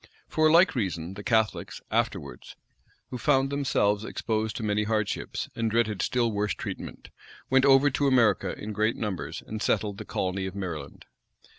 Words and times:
[]For 0.35 0.47
a 0.47 0.51
like 0.51 0.73
reason, 0.73 1.13
the 1.13 1.21
Catholics, 1.23 1.79
afterwards, 1.91 2.55
who 3.11 3.19
found 3.19 3.51
themselves 3.51 4.03
exposed 4.03 4.55
to 4.55 4.63
many 4.63 4.85
hardships, 4.85 5.47
and 5.55 5.69
dreaded 5.69 6.01
still 6.01 6.31
worse 6.31 6.55
treatment 6.55 7.11
went 7.51 7.65
over 7.65 7.91
to 7.91 8.07
America 8.07 8.57
in 8.57 8.73
great 8.73 8.95
numbers, 8.95 9.43
and 9.45 9.61
settled 9.61 9.99
the 9.99 10.05
colony 10.05 10.47
of 10.47 10.55
Maryland. 10.55 11.05